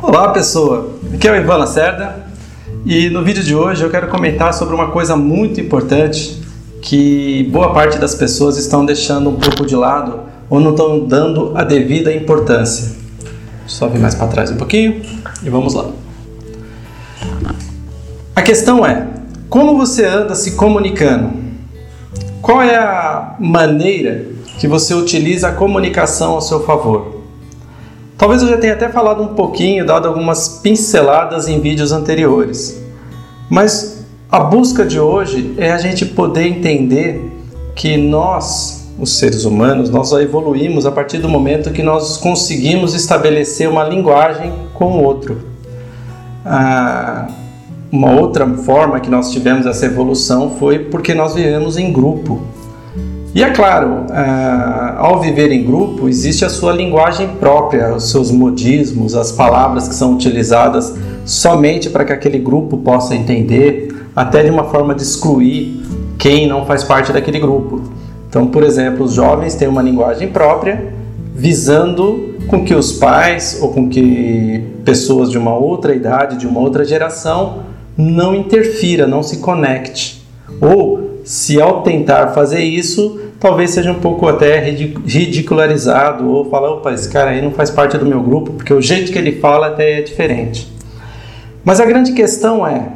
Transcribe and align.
Olá 0.00 0.28
pessoa, 0.28 0.92
aqui 1.12 1.26
é 1.26 1.32
o 1.32 1.36
Ivan 1.36 1.56
Lacerda 1.56 2.24
e 2.86 3.10
no 3.10 3.24
vídeo 3.24 3.42
de 3.42 3.52
hoje 3.52 3.82
eu 3.82 3.90
quero 3.90 4.06
comentar 4.06 4.54
sobre 4.54 4.72
uma 4.72 4.92
coisa 4.92 5.16
muito 5.16 5.60
importante 5.60 6.40
que 6.80 7.48
boa 7.50 7.74
parte 7.74 7.98
das 7.98 8.14
pessoas 8.14 8.56
estão 8.56 8.86
deixando 8.86 9.28
um 9.28 9.34
pouco 9.34 9.66
de 9.66 9.74
lado 9.74 10.20
ou 10.48 10.60
não 10.60 10.70
estão 10.70 11.04
dando 11.04 11.52
a 11.56 11.64
devida 11.64 12.14
importância. 12.14 12.92
Só 13.66 13.88
vir 13.88 13.98
mais 13.98 14.14
para 14.14 14.28
trás 14.28 14.52
um 14.52 14.56
pouquinho 14.56 15.02
e 15.42 15.50
vamos 15.50 15.74
lá. 15.74 15.86
A 18.36 18.40
questão 18.40 18.86
é: 18.86 19.08
como 19.50 19.76
você 19.76 20.06
anda 20.06 20.36
se 20.36 20.52
comunicando? 20.52 21.32
Qual 22.40 22.62
é 22.62 22.76
a 22.76 23.34
maneira 23.40 24.26
que 24.60 24.68
você 24.68 24.94
utiliza 24.94 25.48
a 25.48 25.52
comunicação 25.52 26.34
ao 26.34 26.40
seu 26.40 26.64
favor? 26.64 27.17
Talvez 28.18 28.42
eu 28.42 28.48
já 28.48 28.58
tenha 28.58 28.72
até 28.72 28.88
falado 28.88 29.22
um 29.22 29.28
pouquinho, 29.28 29.86
dado 29.86 30.08
algumas 30.08 30.48
pinceladas 30.60 31.46
em 31.46 31.60
vídeos 31.60 31.92
anteriores. 31.92 32.82
Mas 33.48 34.04
a 34.28 34.40
busca 34.40 34.84
de 34.84 34.98
hoje 34.98 35.54
é 35.56 35.70
a 35.70 35.78
gente 35.78 36.04
poder 36.04 36.48
entender 36.48 37.32
que 37.76 37.96
nós, 37.96 38.88
os 38.98 39.16
seres 39.16 39.44
humanos, 39.44 39.88
nós 39.88 40.10
evoluímos 40.10 40.84
a 40.84 40.90
partir 40.90 41.18
do 41.18 41.28
momento 41.28 41.70
que 41.70 41.82
nós 41.82 42.16
conseguimos 42.16 42.92
estabelecer 42.92 43.68
uma 43.68 43.84
linguagem 43.84 44.52
com 44.74 44.86
o 44.86 45.04
outro. 45.04 45.40
Ah, 46.44 47.28
uma 47.90 48.10
outra 48.10 48.44
forma 48.48 48.98
que 48.98 49.08
nós 49.08 49.30
tivemos 49.30 49.64
essa 49.64 49.86
evolução 49.86 50.56
foi 50.58 50.80
porque 50.80 51.14
nós 51.14 51.34
vivemos 51.36 51.76
em 51.76 51.92
grupo. 51.92 52.42
E 53.34 53.42
é 53.42 53.50
claro, 53.50 54.06
é, 54.10 54.94
ao 54.96 55.20
viver 55.20 55.52
em 55.52 55.62
grupo, 55.62 56.08
existe 56.08 56.44
a 56.44 56.48
sua 56.48 56.72
linguagem 56.72 57.28
própria, 57.38 57.94
os 57.94 58.10
seus 58.10 58.30
modismos, 58.30 59.14
as 59.14 59.30
palavras 59.30 59.86
que 59.86 59.94
são 59.94 60.14
utilizadas 60.14 60.94
somente 61.26 61.90
para 61.90 62.04
que 62.04 62.12
aquele 62.12 62.38
grupo 62.38 62.78
possa 62.78 63.14
entender, 63.14 63.94
até 64.16 64.42
de 64.42 64.50
uma 64.50 64.64
forma 64.64 64.94
de 64.94 65.02
excluir 65.02 65.82
quem 66.18 66.48
não 66.48 66.64
faz 66.64 66.82
parte 66.82 67.12
daquele 67.12 67.38
grupo. 67.38 67.82
Então, 68.28 68.46
por 68.46 68.62
exemplo, 68.62 69.04
os 69.04 69.12
jovens 69.12 69.54
têm 69.54 69.68
uma 69.68 69.82
linguagem 69.82 70.28
própria, 70.28 70.92
visando 71.34 72.34
com 72.48 72.64
que 72.64 72.74
os 72.74 72.92
pais 72.92 73.58
ou 73.60 73.72
com 73.72 73.88
que 73.88 74.64
pessoas 74.84 75.30
de 75.30 75.36
uma 75.38 75.54
outra 75.54 75.94
idade, 75.94 76.38
de 76.38 76.46
uma 76.46 76.60
outra 76.60 76.84
geração, 76.84 77.60
não 77.96 78.34
interfira, 78.34 79.06
não 79.06 79.22
se 79.22 79.36
conecte. 79.36 80.26
Ou 80.60 81.07
se 81.28 81.60
ao 81.60 81.82
tentar 81.82 82.28
fazer 82.28 82.62
isso, 82.62 83.20
talvez 83.38 83.72
seja 83.72 83.92
um 83.92 84.00
pouco 84.00 84.26
até 84.26 84.60
ridicularizado 84.60 86.26
ou 86.26 86.48
falar, 86.48 86.70
opa, 86.70 86.90
esse 86.90 87.06
cara 87.06 87.32
aí 87.32 87.42
não 87.42 87.50
faz 87.50 87.70
parte 87.70 87.98
do 87.98 88.06
meu 88.06 88.22
grupo, 88.22 88.54
porque 88.54 88.72
o 88.72 88.80
jeito 88.80 89.12
que 89.12 89.18
ele 89.18 89.32
fala 89.32 89.66
até 89.66 89.98
é 89.98 90.00
diferente. 90.00 90.72
Mas 91.62 91.80
a 91.80 91.84
grande 91.84 92.12
questão 92.12 92.66
é, 92.66 92.92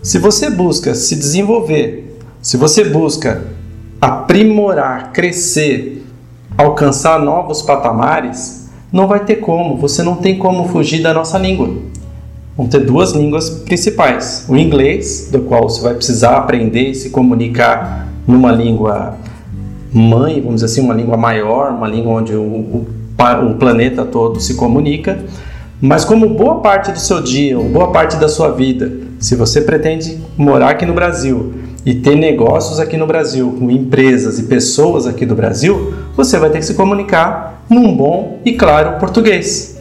se 0.00 0.16
você 0.16 0.48
busca 0.48 0.94
se 0.94 1.16
desenvolver, 1.16 2.20
se 2.40 2.56
você 2.56 2.84
busca 2.84 3.48
aprimorar, 4.00 5.10
crescer, 5.12 6.06
alcançar 6.56 7.18
novos 7.18 7.62
patamares, 7.62 8.70
não 8.92 9.08
vai 9.08 9.24
ter 9.24 9.40
como, 9.40 9.76
você 9.76 10.04
não 10.04 10.14
tem 10.14 10.38
como 10.38 10.68
fugir 10.68 11.02
da 11.02 11.12
nossa 11.12 11.36
língua. 11.36 11.74
Vão 12.56 12.66
ter 12.66 12.80
duas 12.80 13.12
línguas 13.12 13.50
principais: 13.50 14.44
o 14.48 14.56
inglês, 14.56 15.28
do 15.32 15.40
qual 15.40 15.68
você 15.68 15.80
vai 15.80 15.94
precisar 15.94 16.36
aprender 16.36 16.90
e 16.90 16.94
se 16.94 17.10
comunicar 17.10 18.08
numa 18.26 18.52
língua 18.52 19.16
mãe, 19.92 20.40
vamos 20.40 20.62
dizer 20.62 20.66
assim, 20.66 20.80
uma 20.80 20.94
língua 20.94 21.16
maior, 21.16 21.70
uma 21.70 21.86
língua 21.86 22.12
onde 22.12 22.34
o, 22.34 22.42
o, 22.42 22.86
o 23.50 23.54
planeta 23.54 24.04
todo 24.04 24.40
se 24.40 24.54
comunica. 24.54 25.18
Mas 25.80 26.04
como 26.04 26.28
boa 26.28 26.60
parte 26.60 26.92
do 26.92 26.98
seu 26.98 27.20
dia, 27.20 27.58
ou 27.58 27.68
boa 27.68 27.90
parte 27.90 28.16
da 28.16 28.28
sua 28.28 28.50
vida, 28.50 28.92
se 29.18 29.34
você 29.34 29.60
pretende 29.60 30.18
morar 30.36 30.70
aqui 30.70 30.86
no 30.86 30.94
Brasil 30.94 31.54
e 31.84 31.94
ter 31.94 32.14
negócios 32.14 32.78
aqui 32.78 32.96
no 32.96 33.06
Brasil, 33.06 33.56
com 33.58 33.70
empresas 33.70 34.38
e 34.38 34.44
pessoas 34.44 35.06
aqui 35.06 35.26
do 35.26 35.34
Brasil, 35.34 35.92
você 36.16 36.38
vai 36.38 36.50
ter 36.50 36.58
que 36.58 36.66
se 36.66 36.74
comunicar 36.74 37.64
num 37.68 37.96
bom 37.96 38.38
e 38.44 38.52
claro 38.52 39.00
português. 39.00 39.76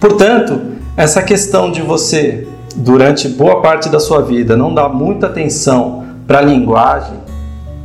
Portanto, 0.00 0.71
essa 0.96 1.22
questão 1.22 1.70
de 1.70 1.80
você, 1.80 2.46
durante 2.76 3.28
boa 3.28 3.62
parte 3.62 3.88
da 3.88 3.98
sua 3.98 4.20
vida, 4.20 4.56
não 4.56 4.74
dar 4.74 4.90
muita 4.90 5.26
atenção 5.26 6.04
para 6.26 6.38
a 6.38 6.42
linguagem, 6.42 7.16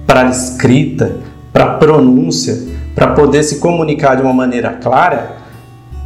para 0.05 0.27
a 0.27 0.29
escrita, 0.29 1.17
para 1.53 1.63
a 1.65 1.73
pronúncia, 1.75 2.57
para 2.93 3.07
poder 3.13 3.43
se 3.43 3.59
comunicar 3.59 4.15
de 4.15 4.21
uma 4.21 4.33
maneira 4.33 4.71
clara, 4.73 5.37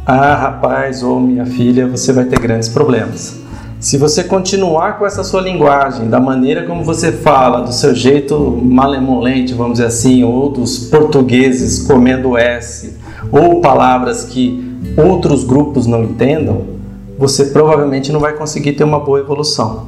ah, 0.06 0.34
rapaz 0.34 1.02
ou 1.02 1.20
minha 1.20 1.46
filha, 1.46 1.88
você 1.88 2.12
vai 2.12 2.24
ter 2.24 2.38
grandes 2.38 2.68
problemas. 2.68 3.40
Se 3.80 3.96
você 3.96 4.22
continuar 4.22 4.96
com 4.96 5.04
essa 5.04 5.24
sua 5.24 5.40
linguagem, 5.40 6.08
da 6.08 6.20
maneira 6.20 6.64
como 6.66 6.84
você 6.84 7.10
fala, 7.10 7.62
do 7.62 7.72
seu 7.72 7.92
jeito 7.94 8.38
malemolente, 8.62 9.54
vamos 9.54 9.74
dizer 9.74 9.86
assim, 9.86 10.22
ou 10.22 10.50
dos 10.50 10.78
portugueses 10.78 11.84
comendo 11.84 12.36
S, 12.38 12.96
ou 13.32 13.60
palavras 13.60 14.24
que 14.24 14.78
outros 14.96 15.42
grupos 15.42 15.86
não 15.86 16.04
entendam, 16.04 16.81
você 17.22 17.44
provavelmente 17.44 18.10
não 18.10 18.18
vai 18.18 18.32
conseguir 18.32 18.72
ter 18.72 18.82
uma 18.82 18.98
boa 18.98 19.20
evolução. 19.20 19.86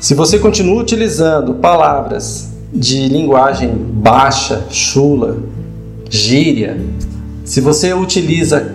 Se 0.00 0.16
você 0.16 0.36
continua 0.36 0.82
utilizando 0.82 1.54
palavras 1.54 2.48
de 2.74 3.08
linguagem 3.08 3.70
baixa, 3.72 4.66
chula, 4.68 5.38
gíria, 6.10 6.76
se 7.44 7.60
você 7.60 7.94
utiliza 7.94 8.74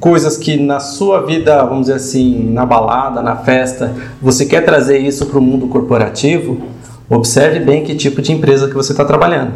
coisas 0.00 0.36
que 0.36 0.56
na 0.56 0.80
sua 0.80 1.24
vida, 1.24 1.64
vamos 1.64 1.82
dizer 1.82 1.94
assim, 1.94 2.50
na 2.50 2.66
balada, 2.66 3.22
na 3.22 3.36
festa, 3.36 3.94
você 4.20 4.44
quer 4.44 4.64
trazer 4.64 4.98
isso 4.98 5.26
para 5.26 5.38
o 5.38 5.42
mundo 5.42 5.68
corporativo, 5.68 6.60
observe 7.08 7.60
bem 7.60 7.84
que 7.84 7.94
tipo 7.94 8.20
de 8.20 8.32
empresa 8.32 8.66
que 8.66 8.74
você 8.74 8.90
está 8.90 9.04
trabalhando. 9.04 9.52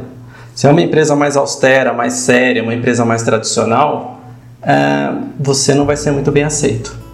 Se 0.55 0.69
é 0.69 0.71
uma 0.71 0.83
empresa 0.83 1.17
mais 1.17 1.37
austera, 1.37 1.93
mais 1.93 2.13
séria, 2.13 2.63
uma 2.63 2.75
empresa 2.75 3.05
mais 3.05 3.25
tradicional, 3.25 4.21
é, 4.63 5.15
você 5.41 5.75
não 5.75 5.85
vai 5.85 5.97
ser 5.97 6.13
muito 6.13 6.31
bem 6.31 6.45
aceito 6.45 7.08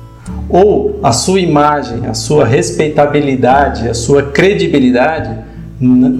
ou 0.49 1.01
a 1.03 1.12
sua 1.12 1.41
imagem, 1.41 2.07
a 2.07 2.15
sua 2.15 2.45
respeitabilidade, 2.45 3.89
a 3.89 3.95
sua 3.95 4.23
credibilidade 4.23 5.39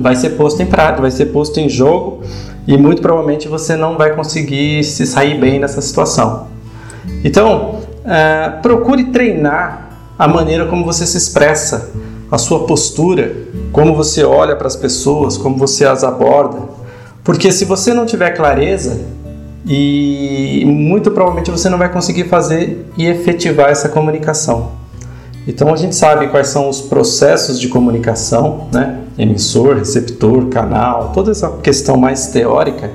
vai 0.01 0.17
ser 0.17 0.31
posto 0.31 0.63
em 0.63 0.67
prática, 0.67 1.03
vai 1.03 1.11
ser 1.11 1.27
posto 1.27 1.59
em 1.61 1.69
jogo 1.69 2.23
e 2.67 2.77
muito 2.77 3.01
provavelmente 3.01 3.49
você 3.49 3.77
não 3.77 3.97
vai 3.97 4.15
conseguir 4.15 4.83
se 4.85 5.07
sair 5.07 5.39
bem 5.39 5.59
nessa 5.59 5.81
situação. 5.81 6.49
Então, 7.23 7.81
é, 8.05 8.49
procure 8.63 9.05
treinar 9.05 9.91
a 10.19 10.29
maneira 10.29 10.67
como 10.67 10.85
você 10.85 11.07
se 11.07 11.17
expressa, 11.17 11.91
a 12.31 12.39
sua 12.39 12.67
postura, 12.67 13.33
como 13.73 13.95
você 13.95 14.25
olha 14.25 14.57
para 14.57 14.67
as 14.67 14.77
pessoas, 14.77 15.37
como 15.37 15.57
você 15.57 15.85
as 15.85 16.03
aborda. 16.03 16.59
Porque 17.23 17.53
se 17.53 17.65
você 17.65 17.93
não 17.95 18.07
tiver 18.07 18.31
clareza, 18.31 19.01
e 19.67 20.63
muito 20.67 21.11
provavelmente 21.11 21.51
você 21.51 21.69
não 21.69 21.79
vai 21.79 21.91
conseguir 21.91 22.25
fazer 22.25 22.87
e 22.97 23.07
efetivar 23.07 23.71
essa 23.71 23.89
comunicação. 23.89 24.73
Então 25.47 25.73
a 25.73 25.77
gente 25.77 25.95
sabe 25.95 26.29
quais 26.29 26.49
são 26.49 26.69
os 26.69 26.81
processos 26.81 27.61
de 27.61 27.69
comunicação, 27.69 28.69
né? 28.73 29.01
Emissor, 29.19 29.77
receptor, 29.77 30.47
canal, 30.47 31.13
toda 31.15 31.31
essa 31.31 31.51
questão 31.63 31.97
mais 31.97 32.29
teórica, 32.29 32.91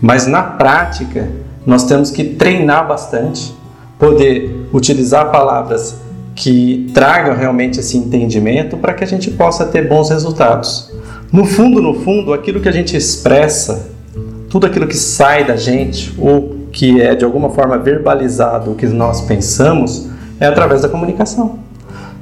mas 0.00 0.26
na 0.26 0.42
prática 0.42 1.28
nós 1.66 1.84
temos 1.84 2.10
que 2.10 2.24
treinar 2.24 2.86
bastante, 2.86 3.54
poder 3.98 4.68
utilizar 4.72 5.30
palavras 5.30 5.96
que 6.34 6.88
tragam 6.94 7.36
realmente 7.36 7.80
esse 7.80 7.96
entendimento 7.96 8.76
para 8.76 8.94
que 8.94 9.02
a 9.02 9.06
gente 9.06 9.30
possa 9.32 9.66
ter 9.66 9.88
bons 9.88 10.08
resultados. 10.08 10.92
No 11.32 11.44
fundo, 11.44 11.82
no 11.82 11.94
fundo, 11.94 12.32
aquilo 12.32 12.60
que 12.60 12.68
a 12.68 12.72
gente 12.72 12.96
expressa 12.96 13.90
tudo 14.48 14.66
aquilo 14.66 14.86
que 14.86 14.96
sai 14.96 15.44
da 15.44 15.56
gente 15.56 16.14
ou 16.18 16.56
que 16.72 17.00
é 17.00 17.14
de 17.14 17.24
alguma 17.24 17.50
forma 17.50 17.78
verbalizado 17.78 18.72
o 18.72 18.74
que 18.74 18.86
nós 18.86 19.20
pensamos 19.22 20.08
é 20.40 20.46
através 20.46 20.82
da 20.82 20.88
comunicação. 20.88 21.58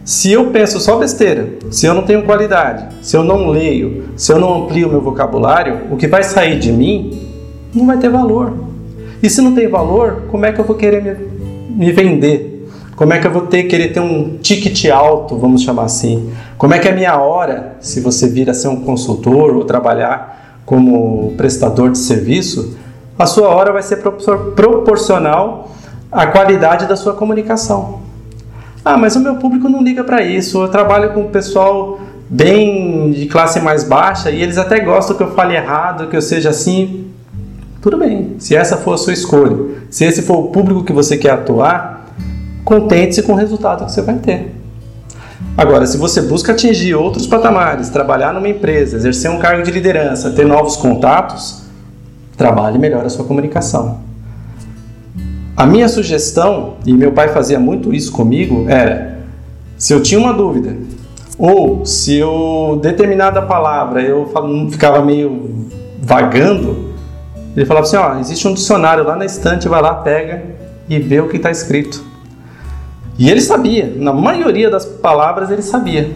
Se 0.05 0.31
eu 0.31 0.51
penso 0.51 0.79
só 0.79 0.97
besteira, 0.99 1.55
se 1.71 1.85
eu 1.87 1.93
não 1.93 2.03
tenho 2.03 2.23
qualidade, 2.23 2.95
se 3.03 3.17
eu 3.17 3.25
não 3.25 3.49
leio, 3.49 4.05
se 4.17 4.33
eu 4.33 4.39
não 4.39 4.63
amplio 4.63 4.89
meu 4.89 5.01
vocabulário, 5.01 5.81
o 5.91 5.97
que 5.97 6.07
vai 6.07 6.23
sair 6.23 6.59
de 6.59 6.71
mim 6.71 7.29
não 7.75 7.87
vai 7.87 7.99
ter 7.99 8.09
valor. 8.09 8.53
E 9.23 9.29
se 9.29 9.43
não 9.43 9.55
tem 9.55 9.69
valor, 9.69 10.25
como 10.31 10.47
é 10.47 10.53
que 10.53 10.61
eu 10.61 10.65
vou 10.65 10.77
querer 10.77 11.03
me, 11.03 11.87
me 11.87 11.93
vender? 11.93 12.69
Como 12.95 13.13
é 13.13 13.19
que 13.19 13.27
eu 13.27 13.33
vou 13.33 13.43
ter 13.43 13.65
querer 13.65 13.93
ter 13.93 14.01
um 14.01 14.39
ticket 14.39 14.87
alto, 14.87 15.37
vamos 15.37 15.63
chamar 15.63 15.85
assim? 15.85 16.31
Como 16.57 16.73
é 16.73 16.79
que 16.79 16.89
é 16.89 16.93
a 16.93 16.95
minha 16.95 17.19
hora, 17.19 17.77
se 17.81 18.01
você 18.01 18.29
vir 18.29 18.49
a 18.49 18.55
ser 18.55 18.69
um 18.69 18.81
consultor 18.81 19.55
ou 19.57 19.65
trabalhar 19.65 20.46
como 20.67 21.33
prestador 21.37 21.91
de 21.93 21.99
serviço, 21.99 22.77
a 23.19 23.25
sua 23.25 23.49
hora 23.49 23.73
vai 23.73 23.83
ser 23.83 23.99
proporcional 24.55 25.71
à 26.13 26.27
qualidade 26.27 26.87
da 26.87 26.97
sua 26.97 27.15
comunicação. 27.15 28.01
Ah, 28.85 28.97
mas 28.97 29.17
o 29.17 29.21
meu 29.21 29.37
público 29.37 29.69
não 29.69 29.83
liga 29.83 30.05
para 30.05 30.23
isso. 30.23 30.63
Eu 30.63 30.69
trabalho 30.69 31.15
com 31.15 31.25
pessoal 31.29 31.99
bem 32.29 33.11
de 33.13 33.27
classe 33.27 33.61
mais 33.61 33.85
baixa 33.85 34.31
e 34.31 34.43
eles 34.43 34.59
até 34.59 34.81
gostam 34.81 35.17
que 35.17 35.23
eu 35.23 35.31
fale 35.33 35.55
errado, 35.55 36.09
que 36.09 36.17
eu 36.17 36.23
seja 36.23 36.51
assim. 36.51 37.07
Tudo 37.81 37.97
bem, 37.97 38.35
se 38.39 38.57
essa 38.57 38.77
for 38.77 38.95
a 38.95 38.99
sua 38.99 39.13
escolha, 39.13 39.77
se 39.89 40.05
esse 40.05 40.23
for 40.23 40.39
o 40.39 40.49
público 40.49 40.83
que 40.83 40.93
você 40.93 41.17
quer 41.17 41.31
atuar, 41.31 42.07
contente-se 42.65 43.23
com 43.23 43.33
o 43.33 43.37
resultado 43.37 43.87
que 43.87 43.93
você 43.93 44.03
vai 44.03 44.17
ter. 44.17 44.53
Agora, 45.57 45.87
se 45.87 45.97
você 45.97 46.21
busca 46.21 46.53
atingir 46.53 46.95
outros 46.95 47.27
patamares, 47.27 47.89
trabalhar 47.89 48.35
numa 48.35 48.49
empresa, 48.49 48.97
exercer 48.97 49.31
um 49.31 49.39
cargo 49.39 49.63
de 49.63 49.71
liderança, 49.71 50.31
ter 50.31 50.45
novos 50.45 50.77
contatos, 50.77 51.63
trabalhe 52.37 52.79
melhor 52.79 53.07
a 53.07 53.09
sua 53.09 53.25
comunicação. 53.25 54.01
A 55.57 55.65
minha 55.65 55.89
sugestão, 55.89 56.75
e 56.85 56.93
meu 56.93 57.13
pai 57.13 57.29
fazia 57.29 57.59
muito 57.59 57.95
isso 57.95 58.13
comigo, 58.13 58.67
era: 58.69 59.21
se 59.79 59.95
eu 59.95 60.03
tinha 60.03 60.21
uma 60.21 60.35
dúvida, 60.35 60.77
ou 61.39 61.87
se 61.87 62.15
eu 62.15 62.79
determinada 62.83 63.41
palavra 63.41 64.03
eu 64.03 64.31
ficava 64.71 65.03
meio 65.03 65.71
vagando, 66.03 66.95
ele 67.57 67.65
falava 67.65 67.87
assim: 67.87 67.97
ó, 67.97 68.19
existe 68.19 68.47
um 68.47 68.53
dicionário 68.53 69.05
lá 69.05 69.17
na 69.17 69.25
estante, 69.25 69.67
vai 69.67 69.81
lá, 69.81 69.95
pega 69.95 70.43
e 70.87 70.99
vê 70.99 71.19
o 71.21 71.29
que 71.29 71.39
está 71.39 71.51
escrito. 71.51 72.05
E 73.19 73.31
ele 73.31 73.41
sabia, 73.41 73.93
na 73.97 74.13
maioria 74.13 74.69
das 74.69 74.85
palavras 74.85 75.51
ele 75.51 75.63
sabia. 75.63 76.11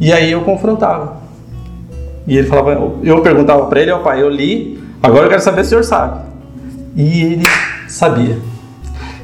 E 0.00 0.12
aí 0.12 0.30
eu 0.30 0.42
confrontava. 0.42 1.16
E 2.26 2.36
ele 2.36 2.46
falava, 2.46 2.92
eu 3.02 3.20
perguntava 3.22 3.66
para 3.66 3.80
ele, 3.80 3.90
ó 3.90 3.98
pai, 3.98 4.22
eu 4.22 4.28
li, 4.28 4.78
agora 5.02 5.26
eu 5.26 5.30
quero 5.30 5.42
saber 5.42 5.64
se 5.64 5.68
o 5.68 5.70
senhor 5.70 5.84
sabe. 5.84 6.20
E 6.94 7.22
ele 7.22 7.42
sabia. 7.88 8.38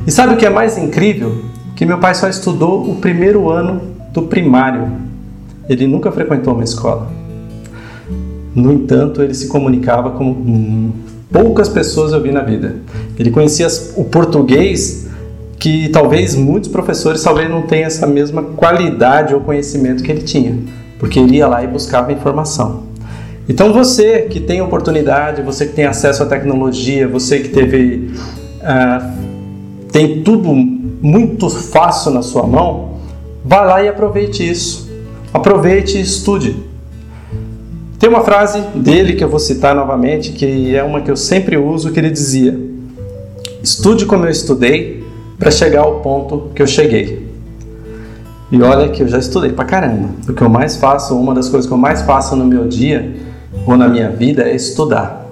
E 0.06 0.11
sabe 0.11 0.34
o 0.34 0.37
que 0.37 0.46
é 0.46 0.50
mais 0.50 0.76
incrível? 0.76 1.44
Que 1.76 1.87
meu 1.87 1.99
pai 1.99 2.14
só 2.14 2.28
estudou 2.28 2.90
o 2.90 2.96
primeiro 2.96 3.50
ano 3.50 3.81
do 4.12 4.22
primário. 4.22 4.90
Ele 5.69 5.87
nunca 5.87 6.10
frequentou 6.10 6.55
uma 6.55 6.64
escola. 6.64 7.10
No 8.55 8.72
entanto, 8.72 9.22
ele 9.22 9.34
se 9.34 9.49
comunicava 9.49 10.10
como 10.10 10.94
poucas 11.31 11.69
pessoas 11.69 12.12
eu 12.12 12.22
vi 12.22 12.31
na 12.31 12.43
vida. 12.43 12.76
Ele 13.19 13.31
conhecia 13.31 13.67
o 13.96 14.05
português 14.05 15.03
que 15.64 15.88
talvez 15.88 16.34
muitos 16.34 16.69
professores 16.69 17.22
talvez 17.22 17.49
não 17.49 17.62
tenham 17.62 17.87
essa 17.87 18.06
mesma 18.06 18.43
qualidade 18.43 19.34
ou 19.34 19.40
conhecimento 19.40 20.02
que 20.02 20.12
ele 20.12 20.20
tinha, 20.20 20.58
porque 20.99 21.19
ele 21.19 21.37
ia 21.37 21.46
lá 21.46 21.64
e 21.64 21.66
buscava 21.66 22.12
informação. 22.12 22.82
Então 23.49 23.72
você 23.72 24.26
que 24.28 24.40
tem 24.40 24.61
oportunidade, 24.61 25.40
você 25.40 25.64
que 25.64 25.72
tem 25.72 25.87
acesso 25.87 26.22
à 26.22 26.26
tecnologia, 26.26 27.08
você 27.08 27.38
que 27.38 27.49
teve 27.49 28.11
uh, 28.61 29.11
tem 29.90 30.22
tudo 30.22 30.52
muito 30.52 31.49
fácil 31.49 32.10
na 32.10 32.20
sua 32.20 32.46
mão, 32.46 32.99
vá 33.43 33.62
lá 33.62 33.82
e 33.82 33.88
aproveite 33.88 34.46
isso. 34.46 34.93
Aproveite 35.32 35.96
e 35.96 36.02
estude. 36.02 36.56
Tem 37.99 38.10
uma 38.10 38.20
frase 38.20 38.60
dele 38.75 39.14
que 39.14 39.25
eu 39.25 39.31
vou 39.31 39.40
citar 39.40 39.75
novamente, 39.75 40.32
que 40.32 40.76
é 40.76 40.82
uma 40.82 41.00
que 41.00 41.10
eu 41.10 41.17
sempre 41.17 41.56
uso, 41.56 41.90
que 41.90 41.99
ele 41.99 42.10
dizia: 42.10 42.55
Estude 43.62 44.05
como 44.05 44.26
eu 44.26 44.31
estudei, 44.31 44.94
para 45.38 45.50
chegar 45.50 45.82
ao 45.82 46.00
ponto 46.00 46.50
que 46.54 46.62
eu 46.62 46.66
cheguei. 46.66 47.34
E 48.50 48.62
olha 48.62 48.88
que 48.88 49.02
eu 49.02 49.08
já 49.08 49.19
estudei 49.19 49.52
pra 49.52 49.64
caramba. 49.64 50.10
O 50.28 50.32
que 50.32 50.42
eu 50.42 50.48
mais 50.48 50.76
faço, 50.76 51.19
uma 51.19 51.34
das 51.34 51.48
coisas 51.48 51.66
que 51.66 51.72
eu 51.72 51.78
mais 51.78 52.02
faço 52.02 52.36
no 52.36 52.44
meu 52.44 52.69
dia 52.69 53.16
ou 53.66 53.76
na 53.76 53.88
minha 53.88 54.10
vida 54.10 54.42
é 54.42 54.54
estudar. 54.54 55.26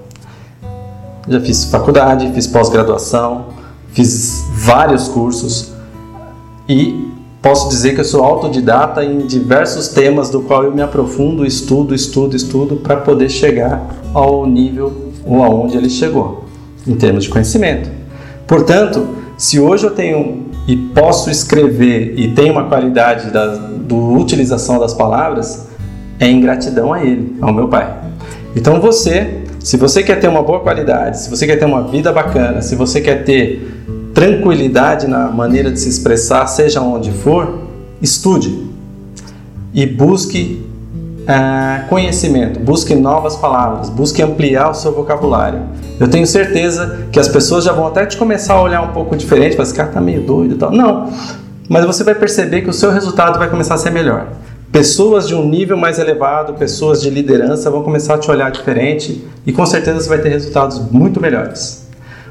Já 1.28 1.40
fiz 1.40 1.64
faculdade, 1.66 2.32
fiz 2.32 2.46
pós-graduação, 2.46 3.46
fiz 3.92 4.44
vários 4.54 5.06
cursos 5.06 5.72
e 6.68 7.08
posso 7.40 7.68
dizer 7.68 7.94
que 7.94 8.00
eu 8.00 8.04
sou 8.04 8.24
autodidata 8.24 9.04
em 9.04 9.18
diversos 9.26 9.88
temas 9.88 10.30
do 10.30 10.42
qual 10.42 10.64
eu 10.64 10.72
me 10.72 10.82
aprofundo, 10.82 11.46
estudo, 11.46 11.94
estudo, 11.94 12.34
estudo 12.34 12.76
para 12.76 12.96
poder 12.96 13.28
chegar 13.28 13.86
ao 14.12 14.46
nível 14.46 15.12
ou 15.24 15.42
aonde 15.42 15.76
ele 15.76 15.90
chegou 15.90 16.44
em 16.86 16.96
termos 16.96 17.24
de 17.24 17.30
conhecimento. 17.30 17.88
Portanto, 18.46 19.21
se 19.42 19.58
hoje 19.58 19.84
eu 19.84 19.90
tenho 19.90 20.46
e 20.68 20.76
posso 20.76 21.28
escrever 21.28 22.14
e 22.16 22.28
tenho 22.28 22.52
uma 22.52 22.68
qualidade 22.68 23.32
da 23.32 23.46
do 23.48 24.12
utilização 24.12 24.78
das 24.78 24.94
palavras, 24.94 25.66
é 26.20 26.30
ingratidão 26.30 26.92
a 26.92 27.04
ele, 27.04 27.36
ao 27.40 27.52
meu 27.52 27.66
pai. 27.66 27.92
Então 28.54 28.80
você, 28.80 29.42
se 29.58 29.76
você 29.76 30.00
quer 30.04 30.20
ter 30.20 30.28
uma 30.28 30.44
boa 30.44 30.60
qualidade, 30.60 31.18
se 31.18 31.28
você 31.28 31.44
quer 31.44 31.56
ter 31.56 31.64
uma 31.64 31.82
vida 31.82 32.12
bacana, 32.12 32.62
se 32.62 32.76
você 32.76 33.00
quer 33.00 33.24
ter 33.24 33.82
tranquilidade 34.14 35.08
na 35.08 35.28
maneira 35.28 35.72
de 35.72 35.80
se 35.80 35.88
expressar, 35.88 36.46
seja 36.46 36.80
onde 36.80 37.10
for, 37.10 37.62
estude 38.00 38.64
e 39.74 39.84
busque 39.84 40.64
uh, 41.22 41.88
conhecimento, 41.88 42.60
busque 42.60 42.94
novas 42.94 43.36
palavras, 43.36 43.88
busque 43.88 44.22
ampliar 44.22 44.70
o 44.70 44.74
seu 44.74 44.92
vocabulário. 44.92 45.60
Eu 45.98 46.08
tenho 46.08 46.26
certeza 46.26 47.06
que 47.12 47.18
as 47.18 47.28
pessoas 47.28 47.64
já 47.64 47.72
vão 47.72 47.86
até 47.86 48.06
te 48.06 48.16
começar 48.16 48.54
a 48.54 48.62
olhar 48.62 48.82
um 48.82 48.92
pouco 48.92 49.16
diferente, 49.16 49.56
mas 49.56 49.68
esse 49.68 49.76
cara 49.76 49.88
tá 49.88 50.00
meio 50.00 50.22
doido 50.22 50.54
e 50.54 50.58
tal. 50.58 50.72
Não, 50.72 51.12
mas 51.68 51.84
você 51.84 52.02
vai 52.04 52.14
perceber 52.14 52.62
que 52.62 52.70
o 52.70 52.72
seu 52.72 52.90
resultado 52.90 53.38
vai 53.38 53.48
começar 53.48 53.74
a 53.74 53.78
ser 53.78 53.90
melhor. 53.90 54.28
Pessoas 54.70 55.28
de 55.28 55.34
um 55.34 55.46
nível 55.46 55.76
mais 55.76 55.98
elevado, 55.98 56.54
pessoas 56.54 57.02
de 57.02 57.10
liderança 57.10 57.70
vão 57.70 57.82
começar 57.82 58.14
a 58.14 58.18
te 58.18 58.30
olhar 58.30 58.50
diferente 58.50 59.22
e 59.46 59.52
com 59.52 59.66
certeza 59.66 60.00
você 60.00 60.08
vai 60.08 60.18
ter 60.18 60.30
resultados 60.30 60.80
muito 60.90 61.20
melhores. 61.20 61.86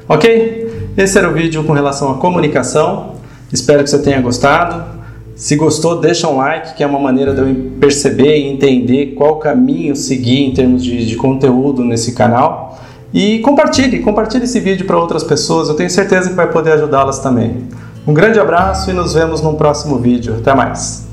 Ok? 0.08 0.90
Esse 0.96 1.18
era 1.18 1.30
o 1.30 1.32
vídeo 1.32 1.62
com 1.62 1.72
relação 1.72 2.10
à 2.10 2.14
comunicação. 2.18 3.14
Espero 3.52 3.84
que 3.84 3.90
você 3.90 3.98
tenha 3.98 4.20
gostado. 4.20 5.01
Se 5.34 5.56
gostou, 5.56 6.00
deixa 6.00 6.28
um 6.28 6.36
like, 6.36 6.74
que 6.74 6.84
é 6.84 6.86
uma 6.86 6.98
maneira 6.98 7.34
de 7.34 7.40
eu 7.40 7.72
perceber 7.80 8.38
e 8.38 8.48
entender 8.48 9.14
qual 9.16 9.36
caminho 9.36 9.96
seguir 9.96 10.44
em 10.44 10.52
termos 10.52 10.84
de, 10.84 11.06
de 11.06 11.16
conteúdo 11.16 11.84
nesse 11.84 12.12
canal. 12.12 12.78
E 13.12 13.40
compartilhe, 13.40 14.00
compartilhe 14.00 14.44
esse 14.44 14.60
vídeo 14.60 14.86
para 14.86 14.98
outras 14.98 15.22
pessoas, 15.22 15.68
eu 15.68 15.74
tenho 15.74 15.90
certeza 15.90 16.30
que 16.30 16.34
vai 16.34 16.50
poder 16.50 16.72
ajudá-las 16.72 17.18
também. 17.18 17.68
Um 18.06 18.14
grande 18.14 18.40
abraço 18.40 18.90
e 18.90 18.92
nos 18.92 19.14
vemos 19.14 19.40
no 19.42 19.54
próximo 19.54 19.98
vídeo. 19.98 20.36
Até 20.38 20.54
mais! 20.54 21.11